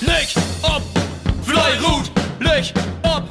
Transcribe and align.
Leg 0.00 0.28
ob, 0.62 0.82
Fleirut, 1.42 2.10
leg 2.38 2.72
ob, 3.02 3.24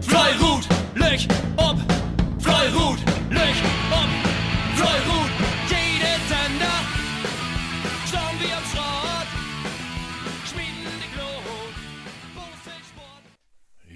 Fleirut, 0.00 0.64
leg 0.94 1.26
ob, 1.56 1.76
Fleirut, 2.38 2.98
leg 3.30 3.54
ob, 3.90 4.10
Fleirut. 4.76 5.30
Jede 5.68 6.14
Sender, 6.28 6.80
schauen 8.08 8.38
wir 8.40 8.56
am 8.56 8.64
Schrott, 8.64 9.28
schmieden 10.46 10.94
die 11.02 11.10
Glut. 11.16 11.74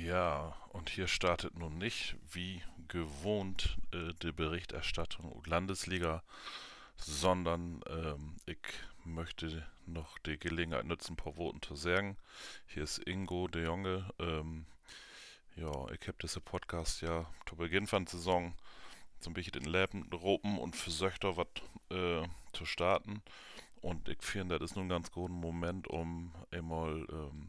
Ja, 0.05 0.57
und 0.71 0.91
hier 0.91 1.07
startet 1.07 1.57
nun 1.57 1.79
nicht 1.79 2.17
wie 2.33 2.63
gewohnt 2.89 3.77
äh, 3.93 4.13
die 4.23 4.33
Berichterstattung 4.33 5.41
Landesliga, 5.47 6.25
sondern 6.97 7.81
ähm, 7.89 8.39
ich 8.47 8.59
möchte 9.05 9.65
noch 9.93 10.19
die 10.19 10.39
Gelegenheit 10.39 10.85
nutzen, 10.85 11.13
ein 11.13 11.17
paar 11.17 11.37
Worte 11.37 11.61
zu 11.61 11.75
sagen. 11.75 12.17
Hier 12.67 12.85
ist 12.85 12.99
Ingo 13.07 13.49
de 13.49 13.65
Jonge. 13.65 14.09
Ähm, 14.19 14.67
ja, 15.57 15.71
ich 15.91 16.07
habe 16.07 16.19
diesen 16.23 16.43
Podcast 16.43 17.01
ja 17.03 17.27
zu 17.47 17.57
Beginn 17.57 17.87
von 17.87 18.05
der 18.05 18.13
Saison 18.13 18.55
so 19.21 19.31
ein 19.31 19.35
bisschen 19.35 19.55
in 19.55 19.65
Leben 19.65 20.09
ropen 20.13 20.59
und 20.59 20.77
versucht 20.77 21.25
was 21.25 21.47
äh, 21.91 22.27
zu 22.53 22.65
starten. 22.65 23.23
Und 23.81 24.09
ich 24.09 24.23
finde, 24.23 24.59
das 24.59 24.71
ist 24.71 24.77
nun 24.77 24.87
ein 24.87 24.91
ganz 24.91 25.11
guter 25.11 25.33
Moment, 25.33 25.89
um 25.89 26.33
einmal 26.51 27.07
ähm, 27.11 27.49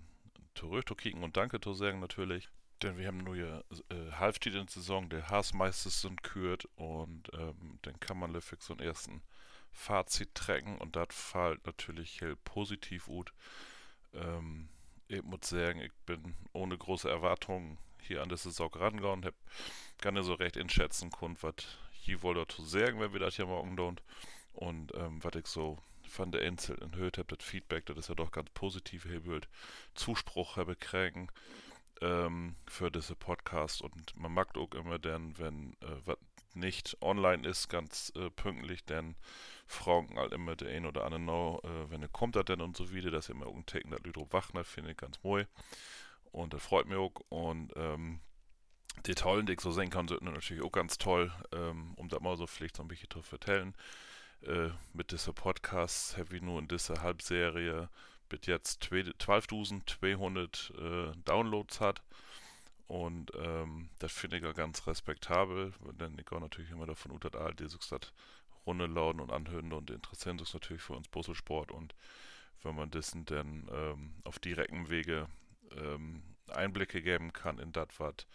zurückzukicken 0.56 1.24
und 1.24 1.38
Danke 1.38 1.60
zu 1.60 1.74
sagen 1.74 2.00
natürlich. 2.00 2.50
Denn 2.82 2.98
wir 2.98 3.08
haben 3.08 3.18
nur 3.18 3.36
ja 3.36 3.60
äh, 3.90 4.12
Halbzeit 4.14 4.54
in 4.54 4.66
der 4.66 4.70
Saison, 4.70 5.10
der 5.10 5.28
Haasmeister 5.30 5.90
sind 5.90 6.24
kürt 6.24 6.66
und 6.76 7.30
ähm, 7.34 7.80
dann 7.82 8.00
kann 8.00 8.18
man 8.18 8.32
Leffig 8.32 8.62
so 8.62 8.74
einen 8.74 8.88
ersten 8.88 9.22
Fazit 9.72 10.34
trecken 10.36 10.78
und 10.78 10.96
das 10.96 11.08
fällt 11.12 11.66
natürlich 11.66 12.22
heel 12.22 12.36
positiv 12.36 13.06
gut. 13.06 13.34
Ähm, 14.14 14.70
ich 15.08 15.24
muss 15.24 15.42
sagen, 15.44 15.82
ich 15.82 15.94
bin 16.06 16.36
ohne 16.54 16.78
große 16.78 17.10
Erwartungen 17.10 17.78
hier 18.02 18.22
an 18.22 18.30
der 18.30 18.38
Saison 18.38 18.72
rangegangen, 18.74 19.26
hab 19.26 19.36
gar 20.00 20.12
nicht 20.12 20.26
so 20.26 20.34
recht 20.34 20.58
einschätzen 20.58 21.12
können, 21.12 21.38
was 21.42 21.56
je 22.04 22.22
wohl 22.22 22.36
dazu 22.36 22.64
sagen, 22.64 23.00
wenn 23.00 23.14
wir 23.14 23.20
das 23.20 23.36
hier 23.36 23.46
morgen 23.46 23.76
tun. 23.76 24.00
Und 24.54 24.94
ähm, 24.96 25.24
was 25.24 25.36
ich 25.36 25.48
so 25.48 25.78
von 26.08 26.32
der 26.32 26.42
Einzelnen 26.42 26.92
gehört 26.92 27.18
habe, 27.18 27.36
das 27.36 27.46
Feedback, 27.46 27.86
das 27.86 27.98
ist 27.98 28.10
ja 28.10 28.16
doch 28.16 28.32
ganz 28.32 28.50
positiv, 28.52 29.06
wird 29.06 29.48
Zuspruch 29.94 30.58
habe 30.58 30.76
kriegen 30.76 31.30
ähm, 32.02 32.56
für 32.68 32.92
diese 32.92 33.16
Podcast 33.16 33.82
und 33.82 34.16
man 34.18 34.34
mag 34.34 34.58
auch 34.58 34.74
immer 34.74 35.00
dann, 35.00 35.38
wenn 35.38 35.74
äh, 35.82 35.96
was 36.06 36.18
nicht 36.56 36.98
online 37.02 37.48
ist, 37.48 37.70
ganz 37.70 38.12
äh, 38.16 38.30
pünktlich, 38.32 38.84
denn 38.86 39.16
fragen 39.70 40.18
halt 40.18 40.34
immer 40.34 40.56
der 40.56 40.70
ein 40.70 40.86
oder 40.86 41.06
andere 41.06 41.60
äh, 41.64 41.92
wenn 41.92 42.02
er 42.02 42.08
kommt 42.08 42.36
er 42.36 42.44
denn 42.44 42.62
und 42.62 42.76
so 42.76 42.92
wieder, 42.92 43.12
dass 43.12 43.30
er 43.30 43.36
immer 43.36 43.46
irgendein 43.46 43.68
Tecken 43.68 43.92
der 43.92 44.00
Lüdro 44.00 44.28
Wachner 44.32 44.64
finde 44.64 44.92
ich 44.92 44.98
ganz 44.98 45.22
mooi. 45.24 45.46
Und 46.32 46.54
das 46.54 46.64
freut 46.64 46.88
mich 46.88 46.98
auch. 46.98 47.14
Und 47.30 47.72
ähm, 47.76 48.20
die 49.06 49.16
tollen, 49.16 49.46
die 49.46 49.54
ich 49.54 49.62
so 49.62 49.72
sehen 49.72 49.92
kann, 49.92 50.08
sind 50.08 50.24
natürlich 50.24 50.64
auch 50.64 50.72
ganz 50.72 50.98
toll, 50.98 51.32
ähm, 51.54 51.94
um 51.96 52.10
da 52.10 52.20
mal 52.20 52.36
so 52.36 52.48
vielleicht 52.48 52.78
so 52.78 52.84
ein 52.84 52.88
bisschen 52.88 53.12
zu 53.12 53.22
vertellen. 53.22 53.76
Äh, 54.42 54.70
mit 54.94 55.12
dieser 55.12 55.34
Podcast 55.34 56.18
habe 56.18 56.36
ich 56.36 56.42
nur 56.42 56.60
in 56.60 56.68
dieser 56.68 57.02
Halbserie 57.02 57.90
bis 58.28 58.42
jetzt 58.46 58.84
12.200 58.84 61.12
äh, 61.12 61.16
Downloads 61.26 61.80
hat. 61.80 62.02
Und 62.88 63.32
ähm, 63.36 63.90
das 64.00 64.12
finde 64.12 64.38
ich 64.38 64.44
ja 64.44 64.52
ganz 64.52 64.88
respektabel, 64.88 65.74
denn 66.00 66.18
ich 66.18 66.26
gehe 66.26 66.40
natürlich 66.40 66.72
immer 66.72 66.88
davon 66.88 67.12
aus, 67.12 67.20
dass 67.20 67.36
all 67.36 67.54
dieses 67.54 67.80
das 68.78 68.88
runterladen 68.88 69.22
und 69.22 69.32
anhören 69.32 69.74
und 69.74 69.90
interessieren 69.90 70.40
sich 70.40 70.54
natürlich 70.54 70.82
für 70.82 70.94
uns 70.94 71.08
Busselsport. 71.08 71.72
Und 71.72 71.96
wenn 72.64 72.76
man 72.76 72.92
dessen 72.92 73.26
dann 73.26 73.68
ähm, 73.72 74.14
auf 74.24 74.40
direktem 74.40 74.90
Wege 74.90 75.28
ähm, 75.76 76.24
Einblicke 76.48 77.02
geben 77.02 77.34
kann 77.34 77.60
in 77.60 77.72
das, 77.72 77.88
was 77.98 78.28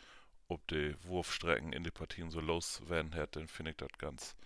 ob 0.49 0.67
die 0.69 0.95
Wurfstrecken 1.05 1.73
in 1.73 1.85
die 1.85 1.91
Partien 1.91 2.31
so 2.31 2.41
los 2.41 2.83
werden 2.89 3.15
hat, 3.15 3.37
dann 3.37 3.49
finde 3.49 3.71
ich 3.73 3.77
das 3.79 3.89
ganz 3.99 4.37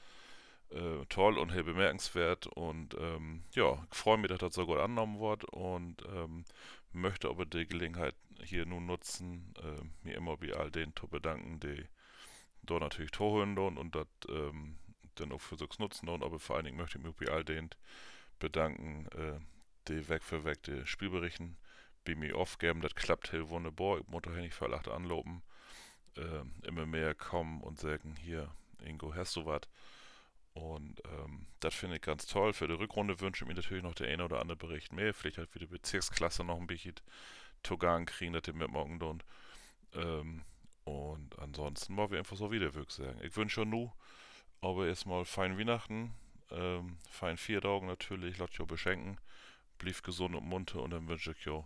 äh, 0.70 1.04
toll 1.08 1.38
und 1.38 1.52
heel 1.52 1.64
bemerkenswert. 1.64 2.46
Und 2.46 2.94
ähm, 2.94 3.42
ja, 3.52 3.84
ich 3.90 3.98
freue 3.98 4.18
mich, 4.18 4.28
dass 4.28 4.38
das 4.38 4.54
so 4.54 4.66
gut 4.66 4.78
angenommen 4.78 5.18
wird 5.18 5.44
und 5.44 5.96
ähm, 6.08 6.44
möchte 6.92 7.28
aber 7.28 7.46
die 7.46 7.66
Gelegenheit 7.66 8.14
hier 8.44 8.64
nun 8.64 8.86
nutzen, 8.86 9.54
äh, 9.58 10.06
mir 10.06 10.16
immer 10.16 10.36
bei 10.36 10.54
all 10.54 10.70
denen 10.70 10.94
zu 10.94 11.08
bedanken, 11.08 11.58
die 11.60 11.84
da 12.62 12.78
natürlich 12.78 13.10
Torhören 13.10 13.58
und 13.58 13.94
das 13.94 14.06
ähm, 14.28 14.76
dann 15.20 15.32
auch 15.32 15.40
für 15.40 15.56
so 15.56 15.66
nutzen 15.78 16.08
und 16.08 16.22
aber 16.22 16.38
vor 16.38 16.56
allen 16.56 16.66
Dingen 16.66 16.76
möchte 16.76 16.98
ich 16.98 17.04
mich 17.04 17.14
bei 17.14 17.32
all 17.32 17.44
denen 17.44 17.70
bedanken, 18.38 19.06
äh, 19.16 19.40
die 19.88 20.08
weg 20.08 20.22
für 20.22 20.44
weg 20.44 20.62
die 20.64 20.86
Spielberichten 20.86 21.56
bei 22.04 22.14
mir 22.14 22.36
aufgeben. 22.36 22.80
Das 22.80 22.94
klappt 22.94 23.32
heel 23.32 23.48
wunderbar. 23.48 23.98
Ich 23.98 24.08
muss 24.08 24.22
doch 24.22 24.32
nicht 24.32 24.54
verlacht 24.54 24.88
anloben. 24.88 25.42
Äh, 26.16 26.66
immer 26.66 26.86
mehr 26.86 27.14
kommen 27.14 27.60
und 27.60 27.78
sagen, 27.78 28.16
hier, 28.16 28.50
Ingo, 28.84 29.14
hast 29.14 29.36
du 29.36 29.46
was? 29.46 29.62
Und 30.54 31.00
ähm, 31.04 31.46
das 31.60 31.74
finde 31.74 31.96
ich 31.96 32.02
ganz 32.02 32.26
toll. 32.26 32.52
Für 32.52 32.66
die 32.66 32.74
Rückrunde 32.74 33.20
wünsche 33.20 33.44
ich 33.44 33.48
mir 33.48 33.54
natürlich 33.54 33.82
noch 33.82 33.94
der 33.94 34.08
eine 34.08 34.24
oder 34.24 34.40
andere 34.40 34.56
Bericht 34.56 34.92
mehr. 34.92 35.14
Vielleicht 35.14 35.38
halt 35.38 35.50
für 35.50 35.60
die 35.60 35.66
Bezirksklasse 35.66 36.42
noch 36.42 36.58
ein 36.58 36.66
bisschen 36.66 36.94
Togan 37.62 38.06
kriegen, 38.06 38.32
dass 38.32 38.42
die 38.42 38.52
mit 38.52 38.70
morgen 38.70 38.98
tun. 38.98 39.22
Ähm, 39.94 40.42
und 40.84 41.38
ansonsten 41.38 41.94
mal 41.94 42.10
wir 42.10 42.18
einfach 42.18 42.36
so 42.36 42.50
wieder, 42.50 42.74
würde 42.74 42.92
sagen. 42.92 43.20
Ich 43.22 43.36
wünsche 43.36 43.64
nur, 43.66 43.92
aber 44.60 44.86
erstmal 44.86 45.24
fein 45.24 45.58
Weihnachten, 45.58 46.12
ähm, 46.50 46.96
fein 47.10 47.36
vier 47.36 47.60
Tage 47.60 47.86
natürlich, 47.86 48.38
lasst 48.38 48.58
euch 48.60 48.66
beschenken, 48.66 49.18
blieb 49.78 50.02
gesund 50.02 50.34
und 50.34 50.44
munter 50.44 50.82
und 50.82 50.90
dann 50.90 51.08
wünsche 51.08 51.32
ich 51.32 51.48
euch, 51.48 51.64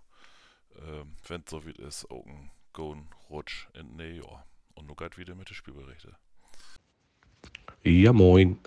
ähm, 0.77 1.15
wenn 1.29 1.43
es 1.45 1.51
so 1.51 1.65
wie 1.67 1.73
ist, 1.73 2.11
auch 2.11 2.27
einen 2.27 2.51
guten 2.73 3.09
Rutsch 3.31 3.69
in 3.75 3.97
den 3.97 4.23
Jahr. 4.23 4.47
Und 4.75 4.87
nun 4.87 4.97
geht 4.97 5.19
wieder 5.19 5.35
mit 5.35 5.49
den 5.49 5.55
Spielberichten. 5.55 6.15
Ja, 7.83 8.13
moin. 8.13 8.59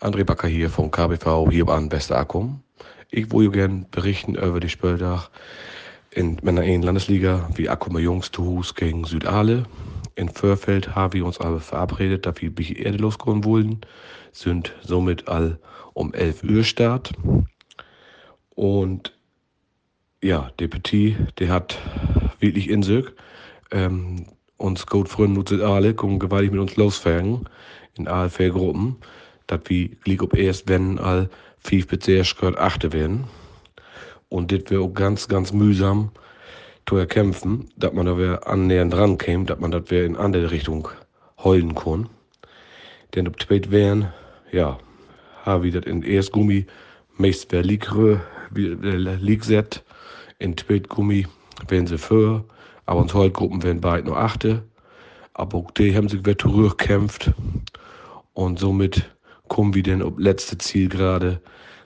André 0.00 0.24
Backer 0.24 0.48
hier 0.48 0.70
vom 0.70 0.90
KBV 0.90 1.50
hier 1.50 1.68
an 1.68 1.92
Westerackum. 1.92 2.62
Ich 3.10 3.30
wollte 3.32 3.50
gerne 3.50 3.86
berichten 3.90 4.34
über 4.34 4.60
die 4.60 4.68
Spieltag 4.68 5.30
in 6.10 6.38
meiner 6.42 6.64
Landesliga, 6.64 7.48
wie 7.54 7.68
Akkumer 7.68 7.98
Jungs 8.00 8.30
zu 8.32 8.44
Hus 8.44 8.74
gegen 8.74 9.04
Südale. 9.04 9.64
In 10.20 10.28
Förfeld 10.28 10.94
haben 10.94 11.14
wir 11.14 11.24
uns 11.24 11.40
aber 11.40 11.60
verabredet, 11.60 12.26
dass 12.26 12.42
wir 12.42 12.76
Erde 12.76 12.98
losgehen 12.98 13.42
wollen. 13.42 13.80
Sind 14.32 14.74
somit 14.82 15.28
all 15.28 15.58
um 15.94 16.12
11 16.12 16.44
Uhr 16.44 16.62
Start. 16.62 17.12
Und 18.50 19.16
ja, 20.22 20.50
der 20.58 20.68
Petit, 20.68 21.16
der 21.38 21.48
hat 21.48 21.78
wirklich 22.38 22.68
in 22.68 22.82
sich. 22.82 23.06
Ähm, 23.70 24.26
uns 24.58 24.86
gut 24.86 25.18
nutzen 25.18 25.62
alle, 25.62 25.94
kommen 25.94 26.18
gewaltig 26.18 26.50
mit 26.50 26.60
uns 26.60 26.76
losfahren 26.76 27.48
in 27.94 28.06
alle 28.06 28.28
vier 28.28 28.50
Gruppen, 28.50 28.98
dass 29.46 29.60
wir 29.68 29.88
gleich 30.04 30.20
ob 30.20 30.36
erst, 30.36 30.68
wenn 30.68 30.98
all 30.98 31.30
fünf 31.60 31.86
bis 31.86 32.04
sechs 32.04 32.36
achte 32.42 32.92
werden. 32.92 33.24
Und 34.28 34.52
das 34.52 34.70
wäre 34.70 34.82
auch 34.82 34.92
ganz, 34.92 35.28
ganz 35.28 35.54
mühsam 35.54 36.10
zu 36.90 36.96
erkämpfen, 36.96 37.68
dass 37.76 37.92
man 37.92 38.04
da 38.04 38.18
wer 38.18 38.48
annähernd 38.48 38.92
dran 38.92 39.16
käme, 39.16 39.44
dass 39.44 39.60
man 39.60 39.70
das 39.70 39.84
wer 39.90 40.04
in 40.04 40.16
andere 40.16 40.50
Richtung 40.50 40.88
heulen 41.38 41.76
kann. 41.76 42.08
Denn 43.14 43.28
ob 43.28 43.40
spät 43.40 43.70
wären, 43.70 44.12
ja, 44.50 44.76
habe 45.44 45.68
ich 45.68 45.74
das 45.74 45.84
in 45.84 46.02
Erstgummi, 46.02 46.66
meist 47.16 47.52
wer 47.52 47.62
Liegre, 47.62 48.22
Liegset, 48.50 49.84
in 50.40 50.58
Spätgummi 50.58 51.28
werden 51.68 51.86
sie 51.86 51.96
für, 51.96 52.44
aber 52.86 53.02
uns 53.02 53.14
Heulgruppen 53.14 53.62
werden 53.62 53.80
bald 53.80 54.06
nur 54.06 54.18
achte. 54.18 54.64
Aber 55.34 55.58
auch 55.58 55.70
die 55.70 55.96
haben 55.96 56.08
sich 56.08 56.18
wieder 56.18 56.36
zurückgekämpft. 56.36 57.30
Und 58.32 58.58
somit 58.58 59.08
kommen 59.46 59.74
wir 59.74 59.84
denn 59.84 60.02
auf 60.02 60.14
letzte 60.16 60.58
Zielgerade, 60.58 61.40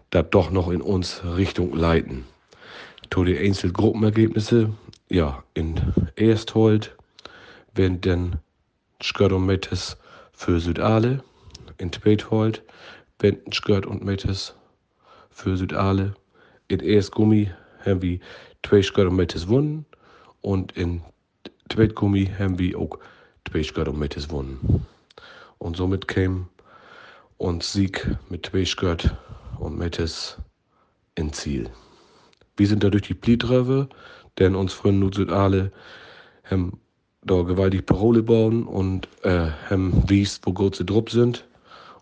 da 0.09 0.22
doch 0.22 0.50
noch 0.50 0.70
in 0.70 0.81
uns 0.81 1.20
Richtung 1.37 1.76
leiten. 1.76 2.25
To 3.10 3.22
die 3.22 3.37
Einzelgruppenergebnisse, 3.37 4.70
ja, 5.14 5.44
in 5.55 5.81
Ersthold 6.16 6.96
werden 7.75 8.00
dann 8.00 8.40
Skört 9.00 9.32
und 9.32 9.46
Mettes 9.46 9.96
für 10.32 10.58
Südale, 10.58 11.22
in 11.78 11.93
Späthold 11.93 12.64
werden 13.20 13.52
Skört 13.52 13.87
und 13.87 14.05
Mettes 14.05 14.55
für 15.31 15.56
Südale, 15.56 16.14
in 16.66 16.81
Erstgummi 16.81 17.49
haben 17.84 18.02
wir 18.02 18.19
zwei 18.66 18.82
Skört 18.82 19.08
und 19.08 19.16
Mettes 19.16 19.46
gewonnen 19.46 19.87
und 20.40 20.72
in 20.72 21.00
Spätgummi 21.70 22.26
haben 22.37 22.58
wir 22.58 22.76
auch 22.76 22.99
zwei 23.49 23.62
Skört 23.62 23.88
und 23.88 23.99
Mettes 23.99 24.28
gewonnen. 24.28 24.84
Und 25.58 25.76
somit 25.76 26.08
käme 26.08 26.49
uns 27.37 27.72
Sieg 27.72 28.17
mit 28.28 28.44
Tweischgott 28.44 29.14
und 29.58 29.78
Mettes 29.78 30.38
in 31.14 31.32
Ziel. 31.32 31.70
Wir 32.56 32.67
sind 32.67 32.84
da 32.84 32.90
durch 32.90 33.05
die 33.05 33.14
Blietröwe, 33.14 33.88
denn 34.38 34.54
uns 34.54 34.72
Freunde 34.72 35.10
sind 35.14 35.31
alle 35.31 35.72
haben 36.44 36.78
da 37.22 37.42
gewaltig 37.42 37.86
Parole 37.86 38.22
bauen 38.22 38.64
und 38.64 39.08
äh, 39.22 39.48
haben 39.70 40.08
wiest, 40.08 40.46
wo 40.46 40.52
kurze 40.52 40.84
Drupp 40.84 41.10
sind. 41.10 41.46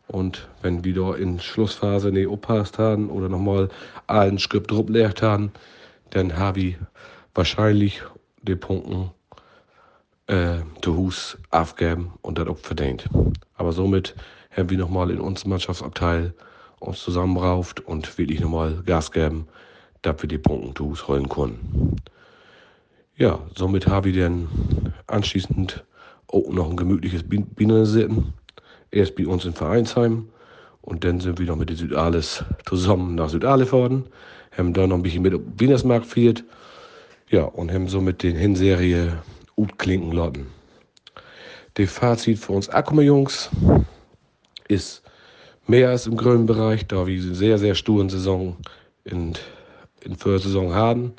Und 0.09 0.49
wenn 0.63 0.85
wir 0.85 0.95
da 0.95 1.15
in 1.15 1.41
Schlussphase 1.41 2.11
nicht 2.11 2.29
aufpasst 2.29 2.79
haben 2.79 3.09
oder 3.09 3.29
nochmal 3.29 3.69
allen 4.09 4.39
Skript 4.39 4.71
Drupp 4.71 4.91
lehrt 4.91 5.23
haben, 5.23 5.53
dann 6.11 6.37
habe 6.37 6.61
ich 6.61 6.77
wahrscheinlich 7.35 8.03
die 8.43 8.57
Punkten 8.57 9.11
äh, 10.27 10.59
zu 10.83 10.97
Hus 10.97 11.39
aufgeben 11.51 12.13
und 12.23 12.39
das 12.39 12.49
auch 12.49 12.59
verdient. 12.59 13.09
Aber 13.55 13.73
somit 13.73 14.15
haben 14.55 14.69
wir 14.71 14.79
nochmal 14.79 15.11
in 15.11 15.21
unserem 15.21 15.51
Mannschaftsabteil 15.51 16.35
uns 16.81 17.01
zusammenrauft 17.01 17.81
und 17.81 18.19
wirklich 18.19 18.41
nochmal 18.41 18.83
Gas 18.85 19.13
geben, 19.13 19.47
dass 20.03 20.21
wir 20.21 20.29
die 20.29 20.39
Punkte 20.39 20.75
zu 20.75 20.91
Hus 20.91 21.07
holen 21.07 21.29
können. 21.29 21.97
Ja, 23.23 23.39
somit 23.55 23.87
habe 23.87 24.09
ich 24.09 24.17
dann 24.17 24.49
anschließend 25.07 25.85
auch 26.27 26.49
noch 26.51 26.69
ein 26.69 26.77
gemütliches 26.77 27.23
Bienen 27.23 27.87
sitten. 27.87 28.35
Erst 28.91 29.15
bei 29.15 29.29
uns 29.29 29.45
in 29.45 29.53
Vereinsheim 29.53 30.29
und 30.81 31.05
dann 31.05 31.21
sind 31.21 31.39
wir 31.39 31.47
noch 31.47 31.55
mit 31.55 31.71
den 31.71 31.77
Südales 31.77 32.45
zusammen 32.67 33.15
nach 33.15 33.29
Südale 33.29 33.63
gefahren. 33.63 34.07
Haben 34.59 34.73
da 34.73 34.89
noch 34.89 34.97
ein 34.97 35.05
bisschen 35.05 35.23
mit 35.23 35.41
Wienersmarkt 35.57 36.07
geführt. 36.07 36.43
Ja, 37.31 37.45
und 37.45 37.73
haben 37.73 37.87
somit 37.87 38.25
den 38.25 38.35
Hinserie 38.35 39.17
gut 39.55 39.79
klinken 39.79 40.11
lassen. 40.11 40.49
Das 41.75 41.93
Fazit 41.93 42.41
für 42.41 42.55
uns 42.55 42.71
Akkume-Jungs 42.71 43.51
ist 44.67 45.01
mehr 45.69 45.91
als 45.91 46.09
im 46.09 46.17
grünen 46.17 46.47
Bereich, 46.47 46.89
da 46.89 47.07
wir 47.07 47.23
eine 47.23 47.37
sehr, 47.37 47.59
sehr 47.59 47.77
sturen 47.77 48.09
Saison 48.09 48.57
in, 49.05 49.35
in 50.01 50.17
Saison 50.17 50.75
haben 50.75 51.15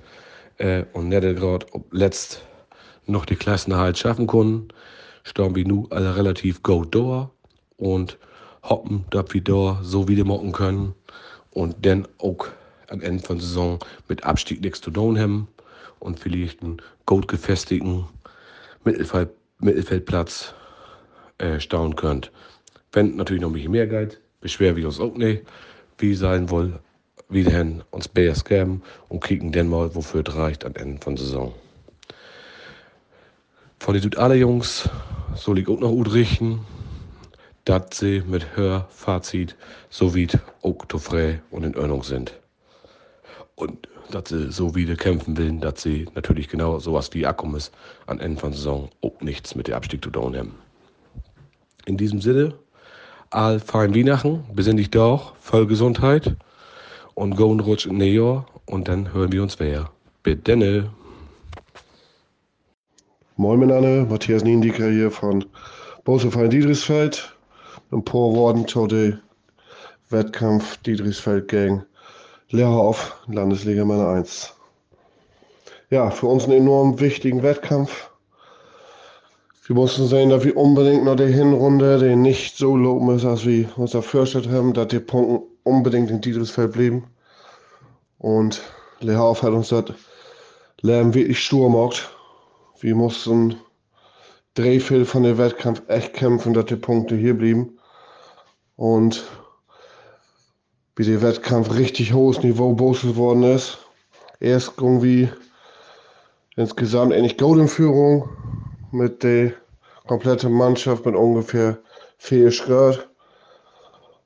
äh, 0.58 0.84
und 0.94 1.10
nicht 1.10 1.22
gerade 1.22 1.66
letzt 1.92 2.46
noch 3.06 3.26
die 3.26 3.36
Klassenerhalt 3.36 3.98
schaffen 3.98 4.28
können, 4.28 4.70
stehen 5.24 5.56
wir 5.56 5.68
nun 5.68 5.88
alle 5.92 6.16
relativ 6.16 6.64
gut 6.64 6.94
da 6.96 7.30
und 7.78 8.18
hoffen, 8.64 9.06
dass 9.10 9.26
wir 9.34 9.42
da 9.42 9.80
so 9.82 10.08
wieder 10.08 10.26
machen 10.26 10.52
können 10.52 10.94
und 11.52 11.86
dann 11.86 12.08
auch 12.20 12.48
am 12.90 13.02
Ende 13.02 13.24
von 13.24 13.38
der 13.38 13.46
Saison 13.46 13.80
mit 14.08 14.24
Abstieg 14.24 14.62
nichts 14.62 14.82
zu 14.82 14.92
tun 14.92 15.48
und 16.00 16.20
vielleicht 16.20 16.62
einen 16.62 16.82
gut 17.06 17.28
gefestigten 17.28 18.06
Mittelfeld, 18.84 19.30
Mittelfeldplatz 19.60 20.54
äh, 21.38 21.60
staunen 21.60 21.96
könnt. 21.96 22.32
Wenn 22.92 23.16
natürlich 23.16 23.42
noch 23.42 23.50
ein 23.50 23.54
bisschen 23.54 23.72
mehr 23.72 23.88
geht, 23.88 24.20
beschweren 24.42 24.76
wir 24.76 24.86
uns 24.86 25.00
auch 25.00 25.16
nicht, 25.16 25.44
wie 25.98 26.14
sein 26.14 26.50
wollen, 26.50 26.80
wie 27.34 27.44
denn 27.44 27.84
uns 27.92 28.08
BS 28.08 28.46
geben 28.46 28.82
und 29.10 29.22
kriegen 29.22 29.52
dann 29.52 29.68
mal, 29.68 29.94
wofür 29.96 30.24
es 30.26 30.36
reicht 30.36 30.66
am 30.66 30.76
Ende 30.76 31.02
von 31.02 31.18
Saison. 31.18 31.54
Von 33.80 34.00
den 34.00 34.18
alle 34.18 34.36
Jungs 34.36 34.88
soll 35.36 35.60
ich 35.60 35.68
auch 35.68 35.80
noch 35.80 35.90
gut 35.90 36.14
richten, 36.14 36.62
dass 37.66 37.98
sie 37.98 38.24
mit 38.26 38.56
Hörfazit 38.56 39.56
sowie 39.90 40.28
auch 40.62 40.86
zufrieden 40.88 41.42
und 41.52 41.64
in 41.64 41.76
Ordnung 41.76 42.04
sind. 42.04 42.34
Und 43.56 43.88
dass 44.12 44.30
sie 44.30 44.52
so 44.52 44.76
wieder 44.76 44.96
kämpfen 44.96 45.38
will, 45.38 45.60
dass 45.60 45.82
sie 45.82 46.08
natürlich 46.16 46.48
genau 46.48 46.80
sowas 46.80 47.10
wie 47.14 47.26
Akkum 47.26 47.56
ist, 47.56 47.74
an 48.06 48.20
Ende 48.20 48.40
von 48.40 48.54
Saison 48.54 48.90
auch 49.02 49.20
nichts 49.22 49.56
mit 49.56 49.68
dem 49.68 49.76
Abstieg 49.76 50.04
zu 50.04 50.12
tun 50.12 50.38
haben. 50.38 50.56
In 51.86 51.98
diesem 51.98 52.22
Sinne, 52.22 52.54
all 53.32 53.60
fein 53.60 53.96
Weihnachten, 53.96 54.44
besinnlich 54.54 54.92
doch, 54.92 55.36
voll 55.38 55.68
Gesundheit 55.68 56.36
und 57.16 57.36
go 57.36 57.50
und 57.50 57.60
rutsch 57.62 57.86
in 57.86 58.02
Jahr 58.02 58.46
und 58.66 58.88
dann 58.88 59.14
hören 59.14 59.32
wir 59.32 59.44
uns 59.44 59.60
wer. 59.60 59.90
Bitte 60.24 60.56
ne. 60.56 60.90
Moin 63.36 63.60
miteinander, 63.60 64.06
Matthias 64.06 64.44
Niendiker 64.44 64.90
hier 64.90 65.12
von 65.12 65.46
Boseverein 66.04 66.50
Diedrichsfeld. 66.50 67.36
Ein 67.92 68.04
paar 68.04 68.34
Worten 68.34 68.68
zu 68.68 68.88
dem 68.88 69.20
Wettkampf 70.10 70.78
Diedrichsfeld 70.78 71.48
gegen 71.48 71.84
Lehrhoff, 72.50 73.16
Landesliga 73.28 73.86
Männer 73.86 74.10
1. 74.10 74.54
Ja, 75.90 76.10
für 76.10 76.28
uns 76.28 76.46
einen 76.46 76.62
enorm 76.62 77.00
wichtigen 77.00 77.44
Wettkampf. 77.44 78.10
Wir 79.66 79.76
mussten 79.76 80.08
sehen, 80.08 80.30
dass 80.30 80.44
wir 80.44 80.58
unbedingt 80.58 81.06
noch 81.06 81.16
die 81.16 81.32
Hinrunde, 81.32 82.00
die 82.00 82.16
nicht 82.16 82.58
so 82.58 82.76
loben 82.76 83.16
ist, 83.16 83.26
als 83.26 83.46
wir 83.46 83.70
uns 83.78 83.94
erfürchtet 83.94 84.50
haben, 84.50 84.74
dass 84.74 84.88
die 84.90 85.00
Punkte 85.00 85.53
unbedingt 85.64 86.10
in 86.10 86.22
Diedrichsfeld 86.22 86.74
blieben. 86.74 87.08
Und 88.18 88.62
Lehrhoff 89.00 89.44
hat 89.44 89.52
uns 89.52 89.70
das 89.70 89.86
Lärm 90.82 91.14
wirklich 91.14 91.44
stur 91.44 91.70
gemacht. 91.70 92.10
Wir 92.80 92.96
mussten 92.96 93.56
Drehfehl 94.56 95.06
von 95.06 95.24
dem 95.24 95.38
Wettkampf 95.38 95.82
echt 95.88 96.14
kämpfen, 96.14 96.54
dass 96.54 96.66
die 96.66 96.76
Punkte 96.76 97.16
hier 97.16 97.38
blieben. 97.38 97.80
Und 98.76 99.24
wie 100.96 101.06
der 101.06 101.22
Wettkampf 101.22 101.74
richtig 101.74 102.14
hohes 102.14 102.44
Niveau 102.44 102.74
boostet 102.74 103.16
worden 103.16 103.44
ist. 103.44 103.80
Erst 104.40 104.74
irgendwie 104.78 105.30
insgesamt 106.56 107.14
ähnlich 107.14 107.38
Gold 107.38 107.70
Führung 107.70 108.30
mit 108.92 109.24
der 109.24 109.54
kompletten 110.06 110.52
Mannschaft 110.52 111.06
mit 111.06 111.16
ungefähr 111.16 111.80
vier 112.18 112.52
Schritt. 112.52 113.08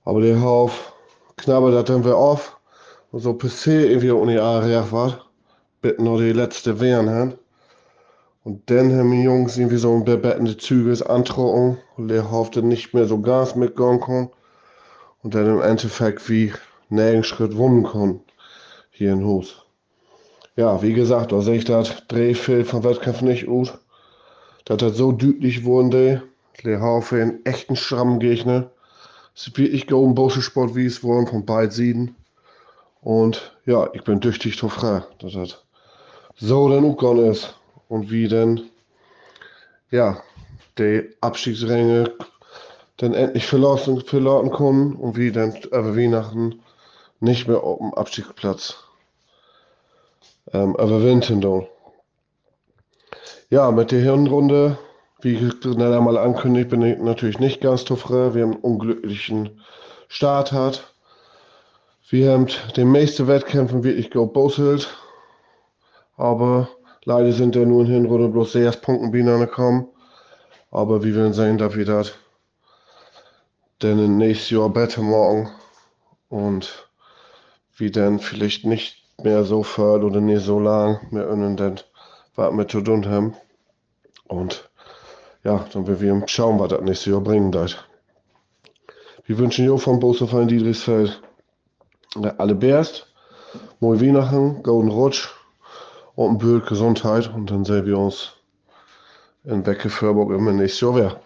Aber 0.03 0.21
der 0.21 0.41
Hauf 0.41 0.93
knabbert 1.37 1.73
das 1.73 1.85
dann 1.85 2.03
wieder 2.03 2.17
auf. 2.17 2.57
Und 3.11 3.21
so 3.21 3.33
PC 3.33 3.67
irgendwie 3.67 4.11
ohne 4.11 4.41
Area 4.41 4.91
war. 4.91 5.25
Bitte 5.81 6.03
noch 6.03 6.17
die 6.17 6.33
letzte 6.33 6.79
Wehren 6.79 7.09
haben. 7.09 7.33
Und 8.43 8.69
dann 8.69 8.95
haben 8.97 9.11
die 9.11 9.23
Jungs 9.23 9.57
irgendwie 9.57 9.77
so 9.77 9.93
ein 9.93 10.05
bebettende 10.05 10.57
Züge 10.57 11.09
antrocken. 11.09 11.77
Und 11.95 12.09
der 12.09 12.29
hoffte 12.31 12.61
nicht 12.61 12.93
mehr 12.93 13.05
so 13.05 13.21
Gas 13.21 13.55
mitgehen 13.55 14.01
kann 14.01 14.29
und 15.27 15.35
dann 15.35 15.47
im 15.47 15.61
Endeffekt 15.61 16.29
wie 16.29 16.53
nirgends 16.87 17.27
Schritt 17.27 17.57
wunden 17.57 17.83
kann 17.83 18.21
hier 18.91 19.11
in 19.11 19.25
Hus. 19.25 19.65
Ja, 20.55 20.81
wie 20.81 20.93
gesagt, 20.93 21.33
da 21.33 21.41
sehe 21.41 21.57
ich 21.57 21.65
das 21.65 22.07
Drehfeld 22.07 22.67
vom 22.67 22.85
Wettkampf 22.85 23.21
nicht 23.21 23.45
gut. 23.45 23.77
Das 24.63 24.81
hat 24.81 24.95
so 24.95 25.11
deutlich 25.11 25.65
wurde, 25.65 26.23
der 26.63 26.81
Haufe 26.81 27.21
einen 27.21 27.45
echten 27.45 27.75
strammen 27.75 28.19
Gegner. 29.37 29.43
Es 29.43 29.47
ist 29.47 29.57
wirklich 29.57 29.87
go 29.87 30.05
im 30.05 30.29
Sport, 30.41 30.75
wie 30.75 30.85
es 30.85 31.03
wollen, 31.03 31.27
von 31.27 31.45
beiden 31.45 31.71
Seiten. 31.71 32.15
Und 33.01 33.55
ja, 33.65 33.89
ich 33.93 34.03
bin 34.03 34.19
tüchtig 34.21 34.57
zu 34.57 34.69
fragen, 34.69 35.05
dass 35.19 35.33
das 35.33 35.63
so 36.35 36.69
dann 36.69 36.85
auch 36.85 37.15
ist. 37.15 37.55
Und 37.87 38.11
wie 38.11 38.27
denn, 38.27 38.69
ja, 39.91 40.21
die 40.77 41.09
Abstiegsränge 41.21 42.11
dann 42.97 43.13
endlich 43.13 43.45
verlassen, 43.45 44.01
verlauten 44.01 44.51
können 44.51 44.95
und 44.95 45.15
wie 45.15 45.31
dann 45.31 45.55
über 45.55 45.95
Weihnachten 45.95 46.61
nicht 47.19 47.47
mehr 47.47 47.63
auf 47.63 47.77
dem 47.77 47.93
Abstiegsplatz 47.93 48.75
ähm, 50.51 50.71
überwinden. 50.73 51.67
Ja, 53.49 53.71
mit 53.71 53.91
der 53.91 54.01
Hirnrunde, 54.01 54.77
wie 55.21 55.33
ich 55.33 55.53
schneller 55.61 56.01
mal 56.01 56.17
ankündigt, 56.17 56.69
bin 56.69 56.81
ich 56.81 56.97
natürlich 56.99 57.39
nicht 57.39 57.61
ganz 57.61 57.85
zufrieden. 57.85 58.33
Wir 58.33 58.43
haben 58.43 58.53
einen 58.53 58.61
unglücklichen 58.61 59.61
Start 60.07 60.51
hat. 60.51 60.93
Wir 62.09 62.31
haben 62.31 62.47
den 62.75 62.91
meisten 62.91 63.27
Wettkämpfen 63.27 63.83
wirklich 63.83 64.11
geboselt, 64.11 64.95
aber 66.15 66.69
leider 67.03 67.33
sind 67.33 67.55
ja 67.55 67.65
nur 67.65 67.81
in 67.81 67.87
Hinrunde 67.87 68.29
bloß 68.29 68.53
sechs 68.53 68.77
Punkten 68.77 69.11
gekommen. 69.11 69.87
Aber 70.71 71.03
wie 71.03 71.13
wir 71.13 71.33
sehen, 71.33 71.57
dass 71.57 71.75
wir 71.75 71.85
das 71.85 72.13
dann 73.79 74.17
nächstes 74.17 74.51
Jahr 74.51 74.69
besser 74.69 75.01
morgen 75.01 75.49
und 76.29 76.89
wie 77.75 77.91
dann 77.91 78.19
vielleicht 78.19 78.65
nicht 78.65 79.03
mehr 79.21 79.43
so 79.43 79.63
fort 79.63 80.03
oder 80.03 80.21
nicht 80.21 80.43
so 80.43 80.59
lang 80.59 80.99
mehr 81.11 81.29
innen 81.29 81.57
dann 81.57 81.79
was 82.35 82.53
wir 82.53 82.67
zu 82.67 82.81
tun 82.81 83.07
haben. 83.07 83.35
Und 84.27 84.69
ja, 85.47 85.65
dann 85.71 85.87
werden 85.87 86.01
wir 86.01 86.27
schauen, 86.27 86.59
was 86.59 86.69
das 86.69 86.81
nächste 86.81 87.11
Jahr 87.11 87.21
bringen 87.21 87.53
wird. 87.53 87.87
Wir 89.25 89.37
wünschen 89.37 89.65
dir 89.65 89.77
vom 89.77 89.99
Bosefein 89.99 90.49
Diedrichsfeld 90.49 91.21
alle 92.37 92.53
Bärst, 92.53 93.07
moin 93.79 94.01
Weihnachten, 94.01 94.61
Golden 94.61 94.91
Rutsch 94.91 95.29
und 96.15 96.31
ein 96.31 96.37
Bild 96.37 96.65
Gesundheit 96.67 97.33
und 97.33 97.49
dann 97.49 97.63
sehen 97.63 97.85
wir 97.85 97.97
uns 97.97 98.33
in 99.45 99.63
Becke 99.63 99.89
Förburg 99.89 100.31
im 100.31 100.57
nächsten 100.57 100.85
Jahr 100.85 100.95
wieder. 100.95 101.21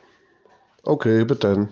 Okay, 0.83 1.25
bitte. 1.25 1.67